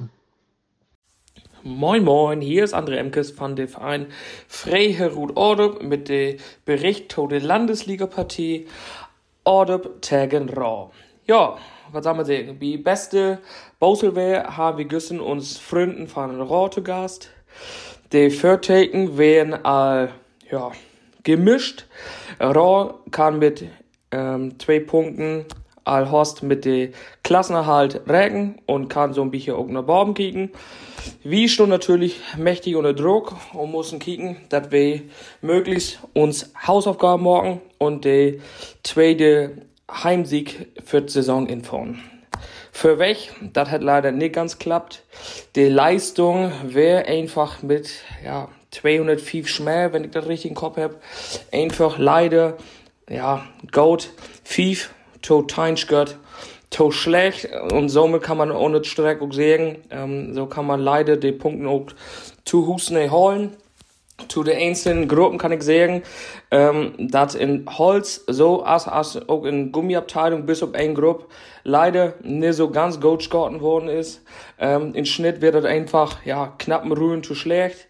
Moin 1.61 2.03
Moin, 2.03 2.41
hier 2.41 2.63
ist 2.63 2.73
André 2.73 2.95
Emkes 2.95 3.29
von 3.29 3.55
dem 3.55 3.67
Verein 3.67 4.07
Freiherut 4.47 5.37
Ordup 5.37 5.83
mit 5.83 6.09
dem 6.09 6.37
Bericht 6.65 7.11
zu 7.11 7.27
der 7.27 7.41
Landesliga-Partie 7.41 8.67
Ordup 9.43 10.01
tegen 10.01 10.49
Raw. 10.49 10.89
Ja, 11.27 11.57
was 11.91 12.03
soll 12.03 12.15
man 12.15 12.25
sagen? 12.25 12.59
Die 12.59 12.77
beste 12.77 13.39
Bauselwehr 13.79 14.57
haben 14.57 14.77
wir 14.77 14.85
gestern 14.85 15.19
uns 15.19 15.57
Freunden 15.57 16.07
von 16.07 16.41
Raw 16.41 16.69
zu 16.69 16.83
Gast. 16.83 17.29
Die 18.11 18.29
Viertaken 18.29 19.17
werden 19.17 19.53
all, 19.65 20.11
ja, 20.51 20.71
gemischt. 21.23 21.85
Raw 22.39 22.95
kann 23.11 23.39
mit 23.39 23.65
ähm, 24.11 24.57
zwei 24.59 24.79
Punkten 24.79 25.45
all 25.83 26.11
Horst 26.11 26.43
mit 26.43 26.65
de 26.65 26.91
Klassenerhalt 27.23 28.01
regen 28.07 28.61
und 28.65 28.89
kann 28.89 29.13
so 29.13 29.21
ein 29.21 29.31
bisschen 29.31 29.55
auch 29.55 29.83
Baum 29.83 30.13
kicken. 30.13 30.51
Wie 31.23 31.49
schon 31.49 31.69
natürlich 31.69 32.19
mächtig 32.37 32.75
unter 32.75 32.93
Druck 32.93 33.35
und 33.53 33.71
müssen 33.71 33.99
kicken, 33.99 34.37
dass 34.49 34.71
wir 34.71 35.01
möglichst 35.41 35.99
uns 36.13 36.53
Hausaufgaben 36.65 37.23
morgen 37.23 37.61
und 37.77 38.05
de 38.05 38.41
zweite 38.83 39.68
Heimsieg 39.91 40.67
für 40.83 41.01
die 41.01 41.11
Saison 41.11 41.47
informieren. 41.47 42.01
Für 42.71 42.99
weg, 42.99 43.33
das 43.53 43.69
hat 43.69 43.81
leider 43.81 44.11
nicht 44.11 44.33
ganz 44.33 44.57
klappt. 44.59 45.03
Die 45.55 45.65
Leistung 45.65 46.51
wäre 46.63 47.05
einfach 47.05 47.61
mit, 47.61 47.89
ja, 48.23 48.47
205 48.71 49.47
Schmäh, 49.47 49.91
wenn 49.91 50.05
ich 50.05 50.11
das 50.11 50.27
richtig 50.27 50.51
im 50.51 50.55
Kopf 50.55 50.77
habe. 50.77 50.95
Einfach 51.51 51.97
leider, 51.97 52.57
ja, 53.09 53.45
Goat, 53.71 54.11
5, 54.43 54.91
to 55.21 55.41
Teinschgott, 55.41 56.17
to 56.69 56.91
schlecht. 56.91 57.49
Und 57.73 57.89
somit 57.89 58.21
kann 58.21 58.37
man 58.37 58.51
ohne 58.51 58.83
Streck 58.85 59.21
auch 59.21 59.33
sagen, 59.33 59.79
ähm, 59.89 60.33
so 60.33 60.45
kann 60.45 60.65
man 60.65 60.79
leider 60.79 61.17
die 61.17 61.31
Punkte 61.31 61.67
auch 61.67 61.87
zu 62.45 62.67
Husten 62.67 63.11
holen 63.11 63.57
zu 64.27 64.43
den 64.43 64.57
einzelnen 64.57 65.07
Gruppen 65.07 65.37
kann 65.37 65.51
ich 65.51 65.63
sagen, 65.63 66.03
ähm, 66.51 66.93
dass 66.97 67.35
in 67.35 67.65
Holz 67.77 68.23
so 68.27 68.63
als, 68.63 68.87
als 68.87 69.27
auch 69.29 69.45
in 69.45 69.71
Gummiabteilung 69.71 70.45
bis 70.45 70.61
auf 70.61 70.73
eine 70.73 70.93
Gruppe 70.93 71.25
leider 71.63 72.13
nicht 72.21 72.55
so 72.55 72.69
ganz 72.69 72.99
gut 72.99 73.19
geschossen 73.19 73.61
worden 73.61 73.89
ist. 73.89 74.23
Ähm, 74.59 74.93
in 74.93 75.05
Schnitt 75.05 75.41
wird 75.41 75.55
das 75.55 75.65
einfach, 75.65 76.25
ja, 76.25 76.53
knappen 76.57 76.91
Rühren 76.91 77.23
zu 77.23 77.35
schlecht. 77.35 77.87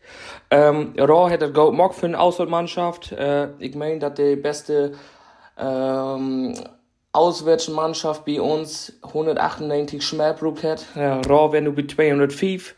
Ähm, 0.52 0.94
Raw 0.98 1.30
hätte 1.30 1.48
das 1.48 1.54
gut 1.54 1.72
gemacht 1.72 1.96
für 1.96 2.06
eine 2.06 2.20
Auswahlmannschaft. 2.20 3.12
Äh, 3.12 3.50
ich 3.60 3.76
meine, 3.76 4.00
dass 4.00 4.14
die 4.16 4.36
beste, 4.36 4.94
ähm, 5.58 6.54
Auswärtsmannschaft 7.12 8.24
bei 8.26 8.40
uns 8.40 8.94
198 9.02 10.04
Schmerbrück 10.06 10.64
hat. 10.64 10.86
Ja, 10.96 11.20
Raw 11.22 11.52
wenn 11.52 11.66
du 11.66 11.72
bei 11.72 11.88
205. 11.88 12.76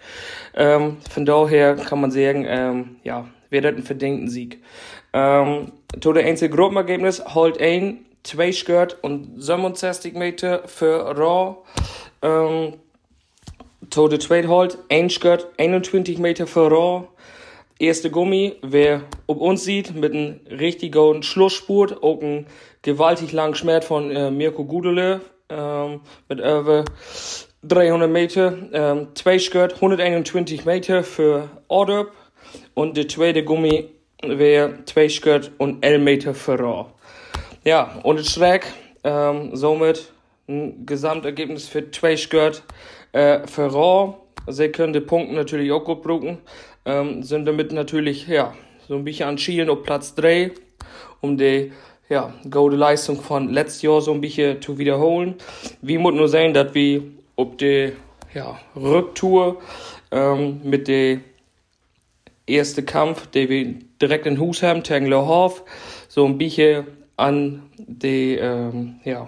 Ähm, 0.55 0.97
von 1.09 1.25
daher 1.25 1.75
kann 1.75 1.99
man 1.99 2.11
sagen, 2.11 2.45
ähm, 2.47 2.95
ja, 3.03 3.25
das 3.59 3.75
ein 3.75 3.83
verdienten 3.83 4.29
Sieg. 4.29 4.63
Ähm, 5.11 5.73
to 5.99 6.13
der 6.13 6.25
einzige 6.25 6.55
Gruppenergebnis 6.55 7.21
holt 7.35 7.59
ein, 7.59 8.05
zwei 8.23 8.51
Skirt 8.51 8.97
und 9.01 9.41
67 9.41 10.13
Meter 10.13 10.67
für 10.67 11.17
Raw. 11.17 11.57
Ähm, 12.21 12.75
to 13.89 14.07
der 14.07 14.19
zweite 14.19 14.47
holt 14.47 14.77
ein 14.89 15.09
Skirt, 15.09 15.47
21 15.57 16.17
Meter 16.17 16.47
für 16.47 16.71
Raw. 16.71 17.07
Erste 17.77 18.11
Gummi, 18.11 18.53
wer 18.61 19.01
ob 19.27 19.41
uns 19.41 19.63
sieht, 19.63 19.95
mit 19.95 20.13
einem 20.13 20.39
richtig 20.49 20.93
guten 20.93 21.23
Schlussspurt, 21.23 22.03
auch 22.03 22.21
ein 22.21 22.45
gewaltig 22.83 23.31
langen 23.31 23.55
Schmerz 23.55 23.85
von 23.85 24.11
äh, 24.11 24.31
Mirko 24.31 24.63
Gudele, 24.65 25.21
ähm, 25.49 26.01
mit 26.29 26.39
über 26.39 26.85
300 27.63 28.09
Meter, 28.09 28.53
ähm, 28.71 29.07
zwei 29.15 29.39
Skirt, 29.39 29.75
121 29.75 30.63
Meter 30.65 31.03
für 31.03 31.49
Order 31.67 32.07
und 32.73 32.97
der 32.97 33.07
zweite 33.07 33.43
Gummi 33.43 33.89
wäre 34.23 34.85
zwei 34.85 35.09
Skirt 35.09 35.51
und 35.57 35.83
11 35.83 36.01
Meter 36.01 36.33
für 36.33 36.59
Raw. 36.59 36.85
Ja, 37.63 37.99
und 38.03 38.19
das 38.19 38.31
Schräg, 38.31 38.65
ähm, 39.03 39.55
somit 39.55 40.11
ein 40.47 40.85
Gesamtergebnis 40.85 41.67
für 41.67 41.89
zwei 41.91 42.17
Skirt 42.17 42.63
äh, 43.11 43.45
für 43.47 43.71
Raw. 43.71 44.15
Sie 44.47 44.69
können 44.69 44.93
die 44.93 44.99
Punkte 44.99 45.35
natürlich 45.35 45.71
auch 45.71 45.83
gut 45.83 46.01
brauchen. 46.01 46.39
Ähm, 46.85 47.23
sind 47.23 47.45
damit 47.45 47.71
natürlich, 47.71 48.27
ja, 48.27 48.53
so 48.87 48.95
ein 48.95 49.03
bisschen 49.03 49.29
an 49.29 49.37
Schielen 49.37 49.69
auf 49.69 49.83
Platz 49.83 50.15
3, 50.15 50.51
um 51.21 51.37
die 51.37 51.71
ja, 52.09 52.33
gute 52.49 52.75
Leistung 52.75 53.21
von 53.21 53.49
letztes 53.49 53.83
Jahr 53.83 54.01
so 54.01 54.11
ein 54.11 54.21
bisschen 54.21 54.61
zu 54.61 54.77
wiederholen. 54.77 55.35
Wie 55.81 55.97
muss 55.97 56.13
nur 56.13 56.27
sein, 56.27 56.53
dass 56.53 56.73
wir 56.73 57.03
ob 57.35 57.57
die 57.57 57.93
ja, 58.33 58.59
Rücktour 58.75 59.61
ähm, 60.11 60.61
mit 60.63 60.87
der 60.87 61.19
erste 62.53 62.83
Kampf, 62.83 63.27
den 63.27 63.49
wir 63.49 63.75
direkt 64.01 64.25
in 64.25 64.39
Hus 64.39 64.63
haben, 64.63 64.83
Tangler 64.83 65.27
Hof, 65.27 65.63
so 66.07 66.25
ein 66.25 66.37
bisschen 66.37 66.87
an 67.17 67.63
die, 67.77 68.35
ähm, 68.35 68.99
ja, 69.03 69.27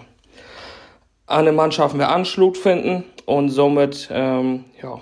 an 1.27 1.45
den 1.45 1.55
Mannschaften 1.55 1.99
wir 1.99 2.09
Anschluss 2.09 2.57
finden 2.57 3.05
und 3.25 3.49
somit, 3.49 4.09
ähm, 4.11 4.65
ja, 4.81 4.99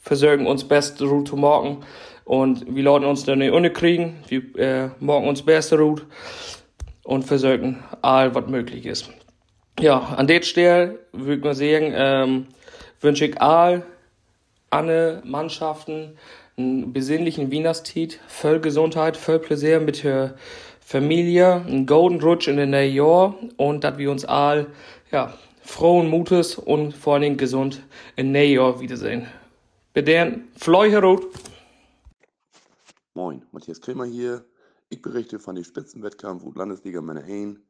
versorgen 0.00 0.46
uns 0.46 0.64
beste 0.64 1.04
Route 1.04 1.30
zu 1.30 1.36
morgen 1.36 1.84
und 2.24 2.64
wir 2.74 2.82
laden 2.82 3.06
uns 3.06 3.24
dann 3.24 3.38
nicht 3.38 3.74
kriegen, 3.74 4.16
wir 4.28 4.56
äh, 4.56 4.88
morgen 5.00 5.28
uns 5.28 5.42
beste 5.42 5.78
Route 5.78 6.04
und 7.04 7.24
versorgen 7.24 7.82
all, 8.02 8.34
was 8.34 8.46
möglich 8.46 8.86
ist. 8.86 9.10
Ja, 9.80 9.98
an 9.98 10.26
der 10.26 10.42
Stelle 10.42 10.98
würde 11.12 11.42
mal 11.42 11.54
sagen, 11.54 11.92
ähm, 11.94 12.46
wünsche 13.00 13.26
ich 13.26 13.40
all 13.40 13.84
alle 14.70 15.22
Mannschaften 15.24 16.16
einen 16.56 16.92
besinnlichen 16.92 17.50
Wienerstiet, 17.50 18.20
voll 18.28 18.60
Gesundheit, 18.60 19.16
voll 19.16 19.38
Plaisir 19.38 19.80
mit 19.80 20.04
der 20.04 20.36
Familie, 20.80 21.54
einen 21.54 21.86
Golden 21.86 22.20
Rutsch 22.20 22.48
in 22.48 22.56
den 22.56 22.70
neuen 22.70 22.94
Jahr 22.94 23.34
und 23.56 23.84
dass 23.84 23.98
wir 23.98 24.10
uns 24.10 24.24
all, 24.24 24.66
ja, 25.10 25.32
frohen 25.62 26.08
Mutes 26.08 26.58
und 26.58 26.92
vor 26.94 27.14
allen 27.14 27.22
Dingen 27.22 27.36
gesund 27.36 27.82
in 28.16 28.32
neuen 28.32 28.52
Jahr 28.52 28.80
wiedersehen. 28.80 29.26
Bitte, 29.94 30.40
Fleuherut. 30.56 31.26
Moin, 33.14 33.44
Matthias 33.52 33.80
Kremer 33.80 34.04
hier. 34.04 34.44
Ich 34.88 35.00
berichte 35.00 35.38
von 35.38 35.54
dem 35.54 35.64
Spitzenwettkampf 35.64 36.42
und 36.42 36.56
Landesliga 36.56 37.00
Männer 37.00 37.22
Hain. 37.22 37.62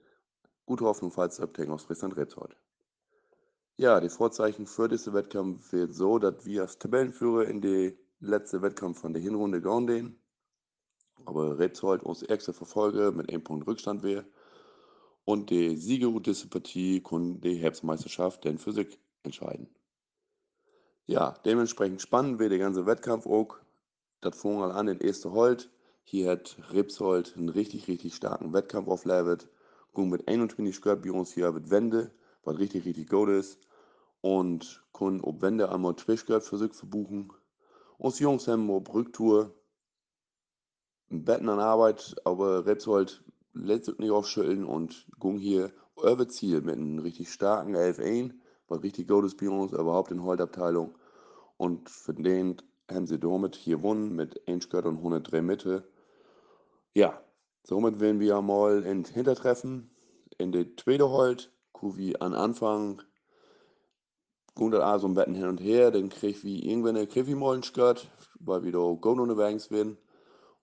Gute 0.67 0.85
Hoffnung, 0.85 1.11
falls 1.11 1.41
Abtängen 1.41 1.73
aus 1.73 1.85
Friesland 1.85 2.17
Rebsold. 2.17 2.57
Ja, 3.77 4.01
die 4.01 4.09
Vorzeichen 4.09 4.67
für 4.67 4.89
diesen 4.89 5.15
Wettkampf 5.15 5.73
wird 5.73 5.95
so, 5.95 6.19
dass 6.19 6.45
wir 6.45 6.63
als 6.63 6.79
Tabellenführer 6.79 7.47
in 7.47 7.61
die 7.61 7.97
letzte 8.23 8.63
Wettkampf 8.63 9.01
von 9.01 9.13
der 9.13 9.23
Hinrunde 9.23 9.61
den. 9.87 10.19
Aber 11.25 11.59
Rebsold 11.59 12.03
uns 12.03 12.23
erste 12.23 12.53
Verfolger 12.53 13.13
mit 13.13 13.29
einem 13.29 13.45
Punkt 13.45 13.67
Rückstand 13.67 14.03
wäre. 14.03 14.25
Und 15.25 15.51
die 15.51 15.77
Siegerroute 15.77 16.35
Partie 16.49 17.01
konnte 17.01 17.49
die 17.49 17.57
Herbstmeisterschaft 17.57 18.45
für 18.59 18.73
sich 18.73 18.99
entscheiden. 19.23 19.69
Ja, 21.07 21.35
dementsprechend 21.45 22.01
spannend 22.01 22.39
wird 22.39 22.53
der 22.53 22.59
ganze 22.59 22.87
Wettkampf 22.87 23.27
auch. 23.27 23.57
Das 24.21 24.41
fing 24.41 24.61
an 24.63 24.89
in 24.89 24.99
erste 24.99 25.33
Holt. 25.33 25.69
Hier 26.05 26.31
hat 26.31 26.57
Ripsholt 26.73 27.37
einen 27.37 27.49
richtig, 27.49 27.89
richtig 27.89 28.15
starken 28.15 28.53
Wettkampf 28.53 28.89
auflevert. 28.89 29.49
Ging 29.95 30.09
mit 30.09 30.27
21 30.27 30.75
Skirt 30.75 31.03
bei 31.03 31.13
uns 31.13 31.33
hier 31.33 31.53
mit 31.53 31.71
Wende, 31.71 32.13
was 32.45 32.59
richtig, 32.59 32.85
richtig 32.85 33.09
gut 33.09 33.29
ist. 33.29 33.59
Und 34.21 34.85
können 34.93 35.21
ob 35.21 35.43
Wende 35.43 35.71
einmal 35.71 35.95
für 35.95 36.59
sich 36.59 36.73
verbuchen. 36.73 37.33
Jungs 38.19 38.49
haben 38.49 38.69
auf 38.71 38.93
Rücktour 38.93 39.55
Betten 41.09 41.49
an 41.49 41.61
Arbeit, 41.61 42.17
aber 42.25 42.67
Ripsholt 42.67 43.23
lässt 43.53 43.85
sich 43.85 43.99
nicht 43.99 44.11
aufschütteln 44.11 44.65
und 44.65 45.07
ging 45.21 45.39
hier 45.39 45.73
über 45.97 46.27
Ziel 46.29 46.63
mit 46.63 46.77
einem 46.77 46.99
richtig 46.99 47.31
starken 47.33 47.77
11-1, 47.77 48.33
was 48.67 48.83
richtig 48.83 49.07
gut 49.07 49.27
ist 49.27 49.37
bei 49.37 49.49
uns, 49.49 49.73
überhaupt 49.73 50.11
in 50.11 50.23
Holtabteilung. 50.23 50.99
Und 51.59 51.91
für 51.91 52.15
den 52.15 52.57
haben 52.91 53.07
sie 53.07 53.21
damit 53.21 53.55
hier 53.55 53.77
gewonnen 53.77 54.17
mit 54.17 54.49
1 54.49 54.65
Skirt 54.65 54.87
und 54.87 54.97
103 54.97 55.43
Mitte. 55.43 55.89
Ja, 56.95 57.23
somit 57.63 58.01
werden 58.01 58.21
wir 58.21 58.41
mal 58.43 58.83
in 58.83 59.05
Hintertreffen 59.05 59.91
in 60.39 60.51
der 60.51 60.77
zweiten 60.77 61.05
Holt, 61.05 61.53
wie 61.83 62.21
an 62.21 62.35
Anfang 62.35 63.03
ging 64.55 64.71
das 64.71 64.83
also 64.83 65.07
ein 65.07 65.15
Betten 65.15 65.35
hin 65.35 65.47
und 65.47 65.61
her, 65.61 65.91
dann 65.91 66.09
krieg 66.09 66.43
wie 66.45 66.69
irgendwann 66.69 67.09
krieg 67.09 67.29
ich 67.29 67.35
mal 67.35 67.57
ein 67.57 67.63
Skirt, 67.63 68.09
weil 68.41 68.63
wir 68.65 68.73
da 68.73 68.79
gut 68.79 69.19
unterwegs 69.19 69.71
werden. 69.71 69.97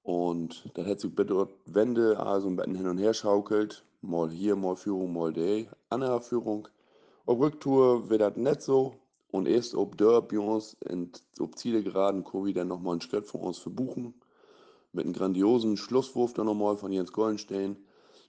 Und 0.04 0.72
dann 0.76 0.86
hat 0.88 1.00
sich 1.00 1.14
bitte 1.14 1.48
Wände 1.66 2.20
also 2.20 2.48
ein 2.48 2.56
Betten 2.56 2.76
hin 2.76 2.88
und 2.88 2.98
her 2.98 3.14
schaukelt, 3.14 3.84
mal 4.02 4.30
hier, 4.30 4.56
mal 4.56 4.76
Führung, 4.76 5.14
mal 5.14 5.34
die 5.34 5.68
andere 5.90 6.22
Führung. 6.22 6.68
Auf 7.26 7.40
Rücktour 7.40 8.10
wird 8.10 8.22
das 8.22 8.36
nicht 8.38 8.62
so. 8.62 8.96
Und 9.32 9.48
erst 9.48 9.76
ob 9.76 9.98
der 9.98 10.22
bei 10.22 10.38
in, 10.88 11.12
ob 11.40 11.58
Ziele 11.58 11.84
geraden, 11.84 12.26
wir 12.26 12.54
dann 12.54 12.68
nochmal 12.68 12.96
ein 12.96 13.02
Skirt 13.02 13.28
von 13.28 13.42
uns 13.42 13.60
verbuchen 13.60 14.16
mit 14.92 15.06
einem 15.06 15.14
grandiosen 15.14 15.78
Schlusswurf 15.78 16.34
dann 16.34 16.48
nochmal 16.48 16.78
von 16.78 16.92
Jens 16.92 17.12
Gollenstein, 17.12 17.78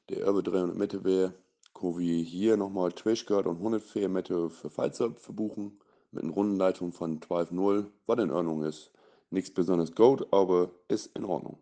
der 0.09 0.27
über 0.27 0.43
300 0.43 0.77
Meter 0.77 1.05
wäre, 1.05 1.33
wir 1.83 2.23
hier 2.23 2.57
nochmal 2.57 2.93
Twishgard 2.93 3.47
und 3.47 3.57
104 3.57 4.09
Meter 4.09 4.51
für 4.51 4.71
Pfalzer 4.71 5.15
verbuchen, 5.15 5.79
mit 6.13 6.25
einer 6.25 6.33
Rundenleitung 6.33 6.93
von 6.93 7.21
12-0, 7.21 7.87
was 8.07 8.19
in 8.19 8.31
Ordnung 8.31 8.65
ist. 8.65 8.91
Nichts 9.31 9.53
besonders 9.53 9.95
gut, 9.95 10.27
aber 10.33 10.71
ist 10.89 11.17
in 11.17 11.25
Ordnung. 11.25 11.59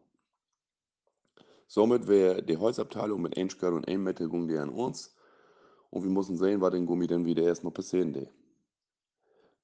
Somit 1.67 2.09
wäre 2.09 2.43
die 2.43 2.57
Holzabteilung 2.57 3.21
mit 3.21 3.37
1 3.37 3.53
Skirt 3.53 3.75
und 3.75 3.87
1 3.87 4.01
Meter 4.01 4.27
Gummi 4.27 4.57
an 4.57 4.71
uns. 4.71 5.15
Und 5.91 6.03
wir 6.03 6.11
müssen 6.11 6.37
sehen, 6.37 6.61
was 6.61 6.73
den 6.73 6.87
Gummi 6.87 7.07
dann 7.07 7.27
wieder 7.27 7.43
erstmal 7.43 7.73
passieren 7.73 8.15
wird. 8.15 8.31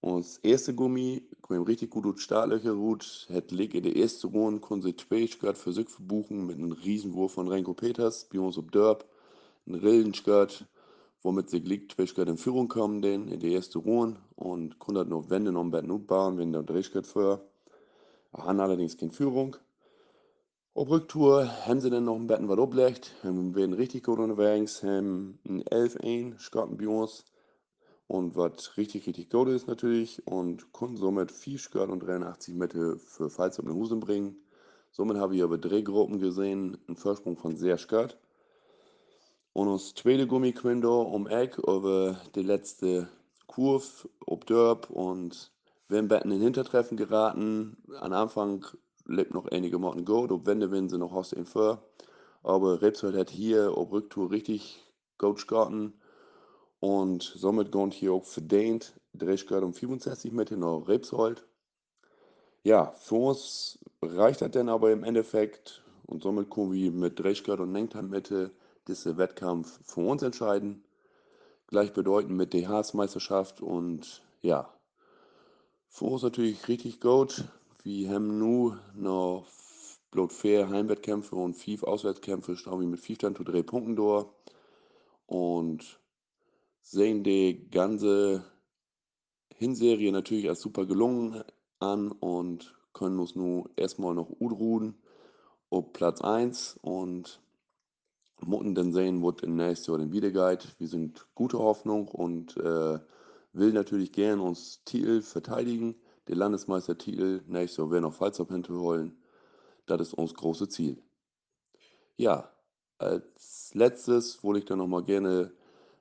Und 0.00 0.22
das 0.22 0.36
erste 0.38 0.74
Gummi, 0.74 1.22
kom 1.40 1.62
richtig 1.62 1.88
gut 1.88 2.04
aus 2.04 2.20
Startlöcher 2.20 2.72
ruht, 2.72 3.26
hat 3.32 3.50
Leg 3.52 3.74
in 3.74 3.84
der 3.84 3.96
ersten 3.96 4.28
Runde, 4.28 4.60
Skirt 5.28 5.56
für 5.56 5.72
sich 5.72 5.88
verbuchen 5.88 6.46
mit 6.46 6.58
einem 6.58 6.72
Riesenwurf 6.72 7.32
von 7.32 7.48
Renko 7.48 7.72
Peters, 7.72 8.28
bei 8.30 8.38
uns 8.38 8.58
ein 9.66 9.74
Rillenskirt 9.74 10.66
womit 11.24 11.48
sie 11.48 11.58
liegt, 11.58 11.92
Trischgott 11.92 12.28
in 12.28 12.36
Führung 12.36 12.68
kommen, 12.68 13.00
den 13.00 13.28
in 13.28 13.40
die 13.40 13.54
erste 13.54 13.78
Ruhe 13.78 14.14
und 14.36 14.78
konnte 14.78 15.06
noch 15.06 15.30
wenden 15.30 15.56
um 15.56 15.70
Betten 15.70 16.06
bauen, 16.06 16.36
wenn 16.38 16.52
der 16.52 16.64
Trischgott 16.64 17.06
für. 17.06 17.40
Haben 18.32 18.60
allerdings 18.60 18.98
keine 18.98 19.12
Führung. 19.12 19.56
Auf 20.74 20.90
Rücktour 20.90 21.48
haben 21.66 21.80
sie 21.80 21.88
dann 21.88 22.04
noch 22.04 22.16
ein 22.16 22.26
Betten 22.26 22.48
was 22.48 22.58
ablegt, 22.58 23.12
wir 23.22 23.54
werden 23.54 23.72
richtig 23.72 24.04
gut 24.04 24.18
unterwegs, 24.18 24.82
haben 24.82 25.38
ein 25.48 25.62
11-1, 25.62 26.38
Scotten 26.38 26.76
bei 26.76 26.88
uns 26.88 27.24
und 28.06 28.36
was 28.36 28.76
richtig, 28.76 29.06
richtig 29.06 29.30
gut 29.30 29.48
ist 29.48 29.66
natürlich 29.66 30.26
und 30.26 30.72
konnten 30.72 30.96
somit 30.96 31.32
4 31.32 31.58
Skirt 31.58 31.88
und 31.88 32.00
83 32.00 32.54
Meter 32.54 32.98
für 32.98 33.30
Falls 33.30 33.56
den 33.56 33.72
Husen 33.72 34.00
bringen. 34.00 34.36
Somit 34.90 35.16
habe 35.16 35.36
ich 35.36 35.42
aber 35.42 35.58
drei 35.58 35.80
Gruppen 35.80 36.18
gesehen, 36.18 36.76
einen 36.86 36.96
Vorsprung 36.96 37.36
von 37.36 37.56
sehr 37.56 37.78
Skirt. 37.78 38.18
Und 39.54 39.68
das 39.68 39.94
zweite 39.94 40.26
Gummiquindo 40.26 41.02
um 41.02 41.28
Eck 41.28 41.58
über 41.58 42.20
die 42.34 42.42
letzte 42.42 43.08
Kurve, 43.46 44.08
ob 44.26 44.46
Dörp 44.46 44.90
und 44.90 45.52
haben 45.88 46.08
Betten 46.08 46.32
in 46.32 46.40
Hintertreffen 46.40 46.96
geraten. 46.96 47.76
Am 48.00 48.12
Anfang 48.12 48.66
lebt 49.06 49.32
noch 49.32 49.46
einige 49.46 49.78
Monaten 49.78 50.04
gut, 50.04 50.32
ob 50.32 50.46
Wende 50.46 50.72
wenn 50.72 50.88
sie 50.88 50.98
noch 50.98 51.12
aus 51.12 51.30
den 51.30 51.46
für. 51.46 51.80
Aber 52.42 52.82
Rebsold 52.82 53.16
hat 53.16 53.30
hier 53.30 53.78
ob 53.78 53.92
Rücktour 53.92 54.32
richtig 54.32 54.82
gut 55.18 55.36
geskaten 55.36 55.92
und 56.80 57.22
somit 57.22 57.70
kommt 57.70 57.94
hier 57.94 58.12
auch 58.12 58.24
verdient. 58.24 58.98
Drehschgrad 59.12 59.62
um 59.62 59.72
65 59.72 60.32
Meter 60.32 60.56
nach 60.56 60.88
Rebsold. 60.88 61.46
Ja, 62.64 62.92
für 62.98 63.14
uns 63.14 63.78
reicht 64.02 64.40
das 64.40 64.50
dann 64.50 64.68
aber 64.68 64.90
im 64.90 65.04
Endeffekt 65.04 65.84
und 66.06 66.24
somit 66.24 66.50
können 66.50 66.72
wir 66.72 66.90
mit 66.90 67.20
Drehschgrad 67.20 67.60
und 67.60 67.70
9 67.70 67.88
Meter 68.84 68.92
diesen 68.92 69.16
Wettkampf 69.16 69.80
für 69.82 70.00
uns 70.00 70.22
entscheiden. 70.22 70.84
Gleichbedeutend 71.68 72.36
mit 72.36 72.52
der 72.52 72.68
Haas-Meisterschaft 72.68 73.62
und 73.62 74.22
ja, 74.42 74.68
für 75.88 76.04
uns 76.04 76.22
natürlich 76.22 76.68
richtig 76.68 77.00
gut. 77.00 77.44
Wir 77.82 78.10
haben 78.10 78.38
nur 78.38 78.78
noch 78.94 79.46
bloß 80.10 80.36
vier 80.36 80.68
Heimwettkämpfe 80.68 81.34
und 81.34 81.54
fünf 81.54 81.82
Auswärtskämpfe, 81.82 82.56
stehen 82.56 82.78
wir 82.78 82.86
mit 82.86 83.00
15 83.00 83.36
zu 83.36 83.44
3 83.44 83.62
Punkten 83.62 83.96
durch 83.96 84.26
und 85.26 85.98
sehen 86.82 87.24
die 87.24 87.68
ganze 87.70 88.44
Hinserie 89.54 90.12
natürlich 90.12 90.48
als 90.48 90.60
super 90.60 90.84
gelungen 90.84 91.42
an 91.80 92.12
und 92.12 92.74
können 92.92 93.18
uns 93.18 93.34
nun 93.34 93.68
erstmal 93.76 94.14
noch 94.14 94.30
ruhen 94.40 94.94
auf 95.70 95.92
Platz 95.92 96.20
1 96.20 96.78
und 96.82 97.40
Mutten 98.40 98.74
dann 98.74 98.92
sehen, 98.92 99.22
wird 99.22 99.42
in 99.42 99.56
nächstes 99.56 99.86
Jahr 99.86 99.98
den 99.98 100.12
Wiedergeht. 100.12 100.74
Wir 100.78 100.88
sind 100.88 101.26
gute 101.34 101.58
Hoffnung 101.58 102.08
und 102.08 102.56
äh, 102.56 102.98
will 103.52 103.72
natürlich 103.72 104.12
gern 104.12 104.40
uns 104.40 104.82
Titel 104.84 105.22
verteidigen. 105.22 105.94
Den 106.28 106.38
Landesmeistertitel 106.38 107.42
nächstes 107.46 107.78
Jahr 107.78 107.90
werden 107.90 108.04
noch 108.04 108.14
Fallsab 108.14 108.50
holen. 108.50 109.16
Das 109.86 110.00
ist 110.00 110.14
uns 110.14 110.34
große 110.34 110.68
Ziel. 110.68 111.02
Ja, 112.16 112.50
als 112.98 113.70
letztes 113.74 114.42
wollte 114.42 114.60
ich 114.60 114.64
dann 114.64 114.78
nochmal 114.78 115.04
gerne 115.04 115.52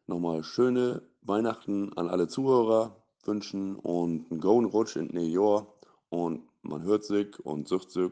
nochmal 0.07 0.43
schöne 0.43 1.01
Weihnachten 1.21 1.93
an 1.93 2.09
alle 2.09 2.27
Zuhörer 2.27 3.03
wünschen 3.25 3.75
und 3.75 4.29
einen 4.29 4.41
guten 4.41 4.65
Rutsch 4.65 4.95
in 4.95 5.07
New 5.07 5.21
York. 5.21 5.67
Und 6.09 6.47
man 6.61 6.83
hört 6.83 7.03
sich 7.03 7.39
und 7.39 7.67
sucht 7.67 7.91
sich, 7.91 8.11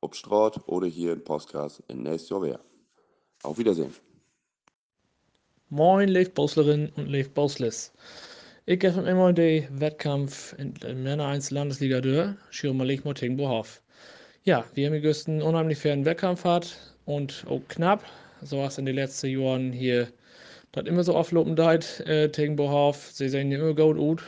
ob 0.00 0.14
Straat 0.14 0.66
oder 0.66 0.86
hier 0.86 1.12
im 1.12 1.24
Podcast 1.24 1.82
in 1.88 2.02
nächstes 2.02 2.30
Jahr 2.30 2.42
wäre. 2.42 2.71
Auf 3.42 3.58
Wiedersehen. 3.58 3.92
Moin, 5.68 6.08
Leif 6.08 6.32
Boslerin 6.32 6.90
und 6.96 7.08
Leif 7.08 7.30
Bosles. 7.30 7.92
Ich 8.66 8.78
gehe 8.78 8.90
immer 8.90 9.32
den 9.32 9.80
Wettkampf 9.80 10.54
in 10.58 10.74
der 10.74 10.94
Männer 10.94 11.26
1 11.26 11.50
Landesliga 11.50 12.00
mal 12.74 12.86
Leif 12.86 13.02
gegen 13.20 13.36
Bohaf. 13.36 13.82
Ja, 14.44 14.64
wir 14.74 14.86
haben 14.86 15.00
gestern 15.00 15.32
einen 15.32 15.42
unheimlich 15.42 15.78
fairen 15.78 16.04
Wettkampf 16.04 16.44
hat 16.44 16.76
und 17.04 17.44
auch 17.48 17.62
knapp. 17.68 18.04
So 18.42 18.58
was 18.58 18.78
in 18.78 18.86
den 18.86 18.96
letzten 18.96 19.28
Jahren 19.28 19.72
hier 19.72 20.08
das 20.72 20.86
immer 20.86 21.04
so 21.04 21.14
auflopen 21.14 21.56
deit 21.56 22.00
äh, 22.06 22.28
gegen 22.28 22.56
Bohaf. 22.56 23.10
Sie 23.12 23.28
sehen 23.28 23.50
ja 23.50 23.58
immer 23.58 23.74
gut 23.74 23.98
aus. 23.98 24.22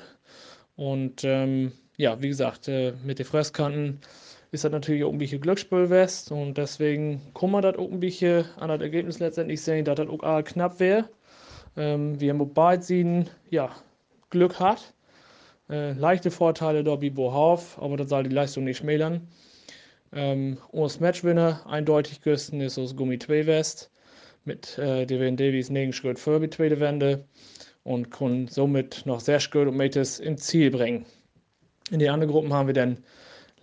Und 0.76 1.22
ähm, 1.24 1.72
ja, 1.96 2.20
wie 2.20 2.28
gesagt, 2.28 2.68
äh, 2.68 2.94
mit 3.04 3.18
den 3.18 3.26
Fresskanten 3.26 4.00
ist 4.54 4.62
das 4.62 4.70
natürlich 4.70 5.02
auch 5.02 5.12
ein 5.12 5.18
bisschen 5.18 5.40
Glücksspiel 5.40 5.90
west 5.90 6.30
und 6.30 6.56
deswegen 6.56 7.20
kann 7.34 7.50
man 7.50 7.62
das 7.62 7.76
auch 7.76 7.90
ein 7.90 7.98
bisschen 7.98 8.44
an 8.56 8.68
das 8.68 8.80
Ergebnis 8.80 9.18
letztendlich 9.18 9.60
sehen, 9.60 9.84
dass 9.84 9.96
das 9.96 10.08
auch 10.08 10.44
knapp 10.44 10.78
wäre. 10.78 11.08
Ähm, 11.76 12.20
wir 12.20 12.32
haben 12.32 12.54
beide 12.54 12.80
Seiten 12.80 13.28
ja, 13.50 13.74
Glück 14.30 14.60
hat. 14.60 14.94
Äh, 15.68 15.94
leichte 15.94 16.30
Vorteile 16.30 16.84
wie 17.00 17.10
Bohauf, 17.10 17.82
aber 17.82 17.96
das 17.96 18.08
soll 18.08 18.22
die 18.22 18.34
Leistung 18.34 18.62
nicht 18.62 18.76
schmälern. 18.76 19.26
Ähm, 20.12 20.58
unser 20.70 21.00
Matchwinner 21.00 21.66
eindeutig 21.66 22.20
güsten 22.20 22.60
ist 22.60 22.78
aus 22.78 22.94
Gummi 22.94 23.18
2 23.18 23.46
West 23.46 23.90
mit 24.44 24.78
äh, 24.78 25.04
Devin 25.04 25.36
Davies 25.36 25.68
negen 25.68 25.92
Schritt 25.92 26.20
für 26.20 26.38
die 26.38 26.50
zweite 26.50 26.78
Wende 26.78 27.24
und 27.82 28.12
können 28.12 28.46
somit 28.46 29.04
noch 29.04 29.18
sehr 29.18 29.40
gut 29.50 29.66
und 29.66 29.76
Mates 29.76 30.20
ins 30.20 30.46
Ziel 30.46 30.70
bringen. 30.70 31.06
In 31.90 31.98
den 31.98 32.10
anderen 32.10 32.32
Gruppen 32.32 32.52
haben 32.52 32.68
wir 32.68 32.74
dann 32.74 32.98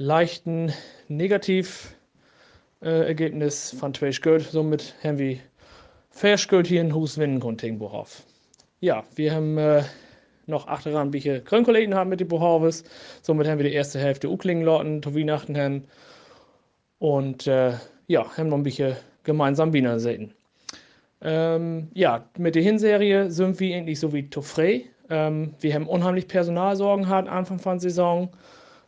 leichten 0.01 0.73
Negativergebnis 1.07 3.75
von 3.79 3.93
zwei 3.93 4.11
Schuld. 4.11 4.41
Somit 4.43 4.95
haben 5.03 5.19
wir 5.19 5.37
fair 6.09 6.37
Schuld 6.37 6.67
hier 6.67 6.81
in 6.81 6.93
Hus 6.95 7.17
winnen 7.17 7.39
gegen 7.57 7.79
Bohav. 7.79 8.23
Ja, 8.79 9.03
wir 9.15 9.33
haben 9.33 9.57
äh, 9.57 9.83
noch 10.47 10.67
achteran 10.67 11.13
welche 11.13 11.41
Grünkollegen 11.41 11.93
haben 11.93 12.09
mit 12.09 12.19
den 12.19 12.27
Bohaves. 12.27 12.83
Somit 13.21 13.47
haben 13.47 13.59
wir 13.59 13.69
die 13.69 13.75
erste 13.75 13.99
Hälfte 13.99 14.29
Uklingen 14.29 14.63
lotten, 14.63 15.03
zu 15.03 15.15
Weihnachten 15.15 15.55
haben. 15.55 15.83
Und 16.97 17.45
äh, 17.47 17.73
ja, 18.07 18.37
haben 18.37 18.49
noch 18.49 18.57
ein 18.57 18.63
bisschen 18.63 18.95
gemeinsam 19.23 19.73
Wiener 19.73 19.99
sehen. 19.99 20.33
Ähm, 21.21 21.89
ja, 21.93 22.25
mit 22.37 22.55
der 22.55 22.63
Hinserie 22.63 23.29
sind 23.29 23.59
wir 23.59 23.77
eigentlich 23.77 23.99
so 23.99 24.13
wie 24.13 24.29
Toffrey. 24.29 24.87
Ähm, 25.09 25.53
wir 25.59 25.75
haben 25.75 25.87
unheimlich 25.87 26.27
Personalsorgen 26.27 27.05
gehabt 27.05 27.29
Anfang 27.29 27.59
von 27.59 27.79
Saison. 27.79 28.31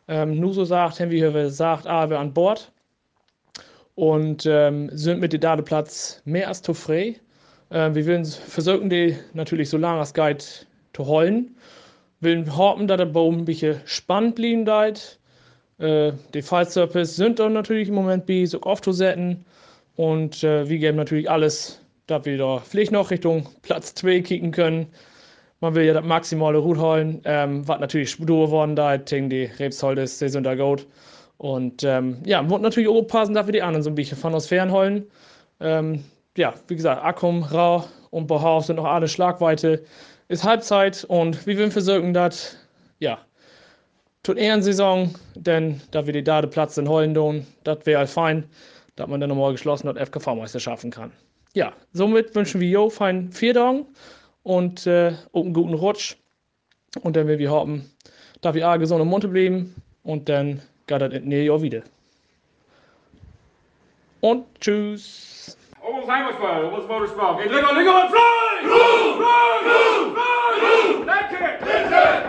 Ähm, 0.08 0.38
nur 0.38 0.52
so 0.52 0.64
sagt, 0.64 1.00
haben 1.00 1.10
wir 1.10 1.30
gesagt, 1.32 1.86
ah, 1.86 2.08
wir 2.10 2.18
an 2.18 2.34
Bord 2.34 2.70
und 3.94 4.44
ähm, 4.46 4.90
sind 4.92 5.20
mit 5.20 5.32
dem 5.32 5.40
Dadeplatz 5.40 6.20
mehr 6.24 6.48
als 6.48 6.62
Toffrey. 6.62 7.18
Ähm, 7.70 7.94
wir 7.94 8.06
wollen 8.06 8.24
versuchen, 8.24 8.90
die 8.90 9.16
natürlich 9.32 9.70
so 9.70 9.78
lange 9.78 10.00
als 10.00 10.12
Guide 10.12 10.44
zu 10.92 11.06
holen. 11.06 11.56
Wir 12.20 12.36
wollen 12.36 12.56
hoffen, 12.56 12.86
dass 12.86 12.98
der 12.98 13.06
Baum 13.06 13.38
ein 13.38 13.44
bisschen 13.44 13.80
spannend 13.86 14.34
bleiben 14.34 14.66
wird. 14.66 15.18
Äh, 15.78 16.12
die 16.34 16.42
Fallsurface 16.42 17.16
sind 17.16 17.38
dann 17.38 17.54
natürlich 17.54 17.88
im 17.88 17.94
Moment 17.94 18.26
bei 18.26 18.44
so 18.44 18.62
oft 18.62 18.84
zu 18.84 18.92
setzen. 18.92 19.44
Und 19.96 20.42
äh, 20.44 20.68
wir 20.68 20.78
geben 20.78 20.96
natürlich 20.96 21.30
alles 21.30 21.80
dass 22.06 22.24
wir 22.24 22.38
da 22.38 22.58
vielleicht 22.58 22.92
noch 22.92 23.10
Richtung 23.10 23.48
Platz 23.62 23.94
2 23.94 24.20
kicken 24.20 24.50
können. 24.50 24.86
Man 25.64 25.74
will 25.74 25.84
ja 25.84 25.94
das 25.94 26.04
maximale 26.04 26.58
Route 26.58 26.78
holen, 26.78 27.22
ähm, 27.24 27.66
was 27.66 27.80
natürlich 27.80 28.10
Spur 28.10 28.26
geworden 28.26 28.76
da, 28.76 28.98
gegen 28.98 29.30
die 29.30 29.44
Rebsholdes, 29.44 30.18
Saison 30.18 30.42
da 30.42 30.54
gut. 30.54 30.86
Und 31.38 31.82
ähm, 31.84 32.18
ja, 32.26 32.42
muss 32.42 32.60
natürlich 32.60 32.90
auch 32.90 33.00
passen, 33.04 33.34
wir 33.34 33.50
die 33.50 33.62
anderen 33.62 33.82
so 33.82 33.88
ein 33.88 33.94
bisschen 33.94 34.18
von 34.18 34.34
uns 34.34 34.46
fernholen. 34.46 35.06
Ähm, 35.60 36.04
ja, 36.36 36.52
wie 36.68 36.76
gesagt, 36.76 37.02
Akkum, 37.02 37.44
Rau 37.44 37.82
und 38.10 38.26
Bohaus 38.26 38.66
sind 38.66 38.76
noch 38.76 38.84
alle 38.84 39.08
Schlagweite. 39.08 39.82
Ist 40.28 40.44
Halbzeit 40.44 41.02
und 41.08 41.46
wir 41.46 41.56
wollen 41.58 41.70
versuchen, 41.70 42.12
dass, 42.12 42.58
ja, 42.98 43.16
tut 44.22 44.36
Ehrensaison, 44.36 45.14
denn 45.34 45.80
da 45.92 46.04
wir 46.04 46.12
die 46.12 46.24
Dade 46.24 46.46
Platz 46.46 46.76
in 46.76 46.90
Hollen 46.90 47.14
tun, 47.14 47.46
das 47.64 47.86
wäre 47.86 48.00
halt 48.00 48.10
fein, 48.10 48.44
dass 48.96 49.08
man 49.08 49.18
dann 49.18 49.30
nochmal 49.30 49.52
geschlossen 49.52 49.86
dort 49.86 49.98
FKV-Meister 49.98 50.60
kann 50.90 51.10
ja, 51.54 51.72
somit 51.92 52.34
wünschen 52.34 52.60
wir 52.60 52.68
Jo 52.68 52.90
feinen 52.90 53.32
Vierdagen 53.32 53.86
und 54.44 54.86
äh, 54.86 55.14
einen 55.32 55.52
guten 55.52 55.74
Rutsch. 55.74 56.16
Und 57.02 57.16
dann 57.16 57.26
will 57.26 57.38
wir 57.38 57.50
hoffen, 57.50 57.90
dass 58.40 58.54
wir 58.54 58.68
alle 58.68 58.78
gesund 58.78 59.00
und 59.00 59.08
munter 59.08 59.26
bleiben 59.26 59.74
und 60.04 60.28
dann 60.28 60.62
geht 60.86 61.00
das 61.00 61.12
in 61.12 61.30
Jahr 61.32 61.60
wieder. 61.60 61.82
Und 64.20 64.46
tschüss. 64.60 65.58
Almost 65.84 66.08
Heimatfall, 66.08 66.64
almost 66.64 66.88
Motorsport. 66.88 67.42
Geht 67.42 67.52
Linger, 67.52 67.72
Linger 67.74 68.04
und 68.04 68.10
fly! 68.10 68.20
Fly! 68.62 69.16
Fly! 69.16 69.44
Fly! 69.64 70.24
Fly! 70.84 71.58
Fly! 71.58 71.88
Fly! 71.88 72.24